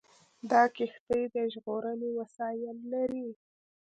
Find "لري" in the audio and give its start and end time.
2.93-3.29